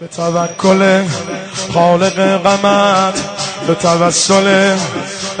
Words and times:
به 0.00 0.06
توکل 0.06 1.04
خالق 1.74 2.36
غمت 2.42 3.20
به 3.66 3.74
توسل 3.74 4.76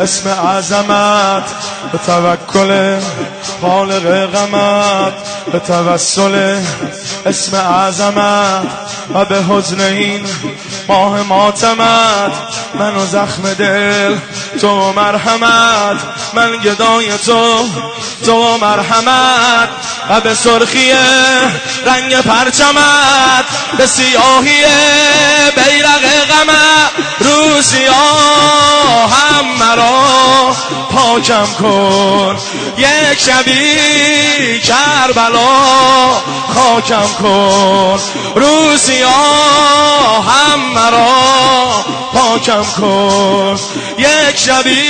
اسم 0.00 0.28
عظمت 0.28 1.44
به 1.92 1.98
توکل 1.98 2.98
خالق 3.60 4.26
غمت 4.26 5.12
به 5.52 5.58
توسل 5.58 6.56
اسم 7.26 7.56
عظمت 7.56 8.66
و 9.14 9.24
به 9.24 9.42
حزن 9.42 9.80
این 9.80 10.26
ماه 10.88 11.22
ماتمت 11.22 12.32
منو 12.74 13.06
زخم 13.06 13.54
دل 13.54 14.16
تو 14.60 14.92
مرحمت. 14.92 15.96
من 16.34 16.56
گدای 16.56 17.18
تو 17.18 17.68
تو 18.26 18.58
مرحمت. 18.58 19.68
و 20.10 20.20
به 20.20 20.34
سرخی 20.34 20.92
رنگ 21.86 22.20
پرچمت 22.20 23.44
به 23.78 23.86
سیاهی 23.86 24.64
بیرق 25.56 26.04
غمت. 26.30 26.90
رو 27.20 27.36
هم 27.36 27.86
مرا 27.88 28.65
پاکم 31.16 31.46
کن. 31.46 32.36
یک 32.78 33.18
شبی 33.18 34.60
کربلا 34.60 36.12
خاکم 36.54 37.08
کن. 37.22 38.00
رو 38.34 38.76
هم 40.22 40.60
مرا 40.74 41.84
پاکم 42.12 42.64
کن. 42.80 43.58
یک 43.98 44.36
شبی 44.36 44.82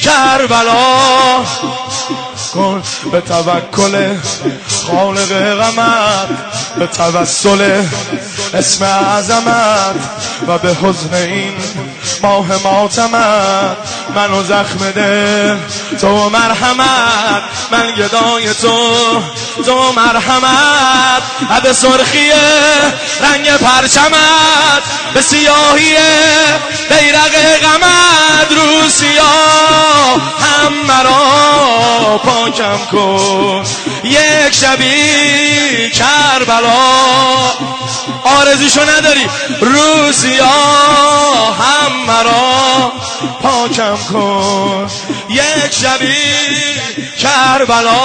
کربلا 0.00 1.44
کن. 2.54 2.82
به 3.12 3.20
توکل 3.20 4.16
خالق 4.86 5.54
غمت 5.54 6.28
به 6.78 6.86
توسل 6.86 7.82
اسم 8.54 8.84
عظمت 8.84 9.94
و 10.48 10.58
به 10.58 10.76
حزن 10.82 11.14
این 11.14 11.52
ماه 12.22 12.46
ماتمت 12.64 13.76
منو 14.14 14.42
زخم 14.42 14.90
دل 14.90 15.56
تو 16.00 16.28
مرحمت. 16.30 17.42
من 17.70 17.94
گدای 17.94 18.54
تو. 18.54 19.22
تو 19.66 19.92
مرحمت. 19.92 21.22
به 21.62 21.72
سرخی 21.72 22.30
رنگ 23.20 23.56
پرچمت. 23.56 24.82
به 25.14 25.22
سیاهی 25.22 25.96
بیرق 26.88 27.34
غمت. 27.62 28.52
رو 28.52 28.88
سیاه 28.88 30.20
هم 30.40 30.72
مرا. 30.88 31.71
پاکم 32.18 32.78
کن. 32.92 33.64
یک 34.04 34.54
شبی 34.54 35.90
کربلا. 35.90 36.72
آرزوشو 38.24 38.80
نداری. 38.80 39.26
روسیا 39.60 40.46
هم 41.60 42.06
مرا. 42.06 42.92
پاکم 43.42 43.96
کن. 44.12 44.90
یک 45.28 45.72
شبی 45.72 46.16
کربلا. 47.18 47.98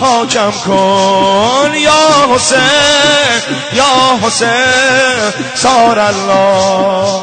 پاکم 0.00 0.50
کن. 0.50 1.74
یا 1.74 2.28
حسین 2.34 3.42
یا 3.72 4.18
حسین 4.22 5.32
سار 5.54 5.98
الله. 5.98 7.22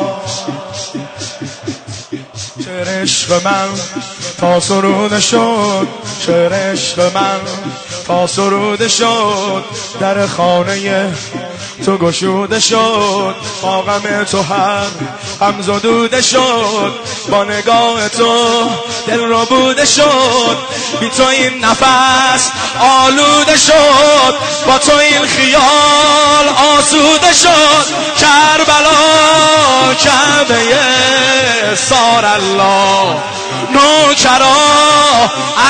چه 2.66 3.02
عشق 3.02 3.48
من. 3.48 3.70
تا 4.42 4.60
سرود 4.60 5.20
شد 5.20 5.88
چه 6.26 6.50
عشق 6.50 7.00
من. 7.00 7.40
تا 8.08 8.28
سروده 8.28 8.88
شد 8.88 9.64
در 10.00 10.28
خانه 10.28 11.14
تو 11.86 11.98
گشوده 11.98 12.60
شد. 12.60 13.36
با 13.62 13.82
غم 13.82 14.24
تو 14.24 14.42
هر 14.42 14.86
هم 15.42 15.62
زدوده 15.62 16.22
شد. 16.22 16.94
با 17.30 17.44
نگاه 17.44 18.10
تو 18.10 18.70
دل 19.08 19.20
رو 19.20 19.46
بوده 19.46 19.86
شد. 19.86 20.58
بی 21.00 21.10
تو 21.10 21.28
این 21.28 21.66
نفس 21.66 22.52
آلوده 22.80 23.58
شد. 23.58 24.36
با 24.68 24.78
تو 24.78 24.98
این 24.98 25.26
خیال 25.28 26.48
آسوده 26.78 27.34
شد. 27.34 27.86
کربلا 28.18 29.94
کعبه 29.94 30.56
سار 31.76 32.26
الله. 32.26 33.20
نوکرا 33.72 34.56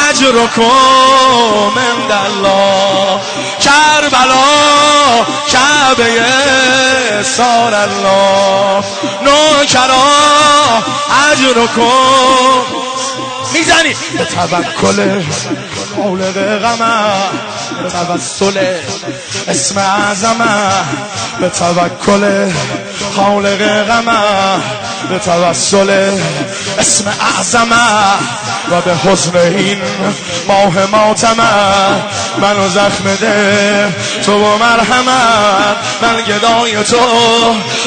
اجر 0.09 0.47
کن 0.55 1.71
من 1.75 2.11
الله. 2.11 3.19
کربلا 3.59 5.25
کعبه 5.47 6.23
سار 7.23 7.73
الله. 7.73 8.83
نوکرا 9.21 10.03
اجر 11.31 11.67
کن 11.75 12.65
می‌زنی. 13.53 13.95
به 14.17 14.25
توکل 14.25 15.21
خالق 15.95 16.59
غمه 16.59 17.13
به 17.83 17.89
توسل 17.89 18.57
اسم 19.47 19.77
اعظمه 19.77 20.71
به 21.39 21.49
توکل 21.49 22.51
خالق 23.11 23.83
غمه 23.83 24.61
به 25.09 25.19
توسل 25.19 25.89
اسم 26.79 27.05
اعظمه 27.07 27.75
و 28.71 28.81
به 28.81 28.95
حزن 28.95 29.37
این 29.37 29.81
ماه 30.47 30.85
ماتمه. 30.91 31.43
منو 32.41 32.69
زخم 32.69 33.15
ده 33.21 33.95
تو 34.25 34.33
و 34.33 34.57
مرحمت 34.57 35.77
من 36.01 36.21
گدای 36.21 36.83
تو 36.83 36.97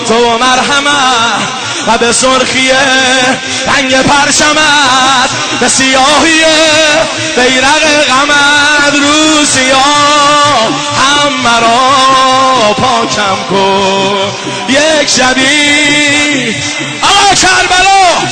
تو 0.08 0.14
و 0.14 0.38
مرحمت 0.38 1.64
و 1.86 1.98
به 1.98 2.12
سرخی 2.12 2.70
رنگ 3.66 3.94
پرشمت 4.02 5.30
به 5.60 5.68
سیاهی 5.68 6.44
بیرق 7.36 8.04
غمت 8.08 8.94
رو 8.94 9.44
سیاه 9.44 10.68
هم 10.98 11.32
مرا 11.44 12.74
پاکم 12.74 13.36
کن. 13.50 14.32
یک 14.68 15.08
شبی. 15.10 16.56
آقا 17.02 17.34
کربلا 17.34 18.28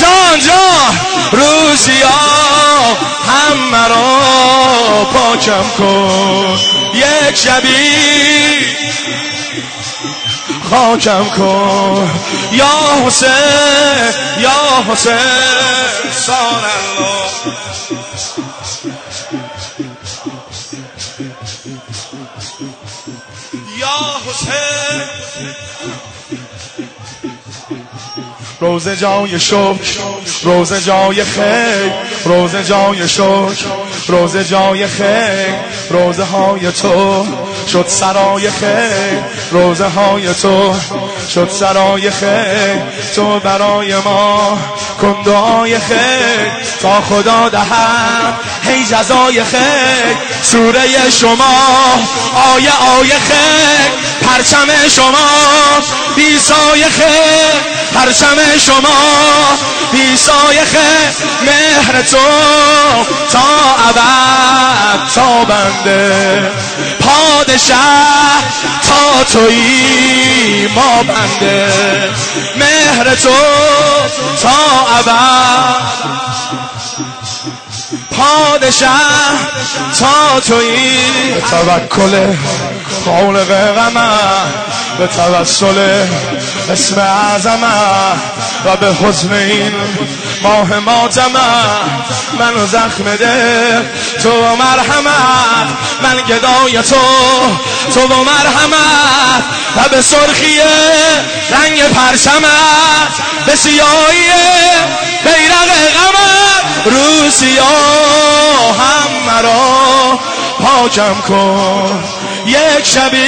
جان 0.00 0.40
جان. 0.40 1.00
روزیا 1.32 2.08
هم 3.28 3.58
مرا 3.58 5.04
پاکم 5.12 5.64
کن. 5.78 6.58
یک 6.94 7.36
شبی. 7.36 8.22
خاکم 10.72 11.24
کن. 11.24 12.10
یا 12.52 13.06
حسین 13.06 13.30
یا 14.38 14.92
حسین. 14.92 15.18
سان 16.12 16.64
الله. 16.64 17.32
یا 23.78 23.98
حسین. 24.26 25.02
روزه 28.60 28.96
جای 28.96 29.40
شکر 29.40 30.00
روزه 30.42 30.80
جای 30.80 31.24
خیر 31.24 31.92
روزه 32.24 32.64
جای 32.64 33.08
شکر 33.08 33.66
روزه 34.08 34.44
جای 34.44 34.86
خیر 34.86 35.54
روزه 35.90 36.24
های 36.24 36.72
تو. 36.72 37.26
شد 37.68 37.84
سرای 37.88 38.50
خیر 38.50 39.22
روزه 39.50 39.88
های 39.88 40.34
تو. 40.34 40.74
شد 41.34 41.48
سرای 41.50 42.10
خیر 42.10 42.82
تو 43.14 43.40
برای 43.40 43.96
ما. 43.96 44.58
کن 45.00 45.22
دعای 45.22 45.78
خیر 45.78 46.52
تا 46.82 47.00
خدا 47.00 47.48
دهد. 47.48 48.34
هی 48.62 48.84
جزای 48.84 49.44
خیر 49.44 50.16
سوره 50.42 51.10
شما. 51.10 51.54
آیه 52.54 52.72
آیه 52.98 53.14
خیر 53.14 53.90
پرچم 54.28 54.88
شما. 54.88 55.28
بیسای 56.16 56.84
خیر 56.84 57.60
پرچم 57.94 58.36
شما. 58.58 58.88
خیر 60.30 61.12
مهر 61.46 62.02
تو 62.02 62.16
تا 63.32 63.40
ابد 63.88 65.12
تا 65.14 65.44
بنده. 65.44 66.50
پادشه 67.00 67.74
تا 68.88 69.24
توی 69.32 70.68
ما 70.74 71.02
بنده. 71.02 71.72
مهر 72.56 73.14
تو 73.14 73.28
تا 74.42 74.50
ابد. 74.98 75.82
پادشه 78.10 78.86
تا 79.98 80.40
توی 80.40 80.98
توکل 81.50 82.34
خالق 83.04 83.74
غمه 83.74 84.08
به 84.98 85.06
توسل 85.06 86.06
اسم 86.70 87.00
اعظمه 87.00 88.12
و 88.64 88.76
به 88.76 88.86
حزن 88.86 89.32
این 89.32 89.72
ماه 90.42 90.78
ماتمه 90.78 91.40
منو 92.38 92.66
زخم 92.66 93.16
ده 93.16 93.90
تو 94.22 94.56
مرحمت 94.56 95.68
من 96.02 96.22
گدای 96.28 96.82
تو 96.82 96.96
تو 97.94 98.00
و 98.00 98.24
مرحمت 98.24 99.44
و 99.76 99.88
به 99.88 100.02
سرخیه 100.02 100.64
رنگ 101.50 101.82
پرچمت 101.82 103.12
به 103.46 103.56
سیاهی 103.56 104.28
بیرق 105.24 105.70
غمت 105.94 106.86
رو 106.86 107.30
سیاه 107.30 108.76
هم 108.78 109.10
مرا 109.26 110.18
پاکم 110.60 111.20
کن. 111.28 112.04
یک 112.46 112.86
شبی 112.86 113.26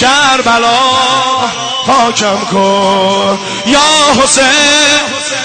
کربلا. 0.00 0.78
پاکم 1.88 2.44
کن. 2.50 3.38
یا 3.66 4.22
حسین 4.22 5.00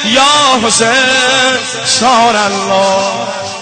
یا 0.06 0.68
حسین 0.68 1.58
شار 1.86 2.36
الله. 2.36 3.53